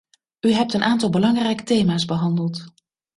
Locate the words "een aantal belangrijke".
0.73-1.63